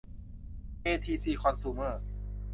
[0.81, 0.87] ที เอ
[1.23, 2.01] ซี คอนซูเมอร์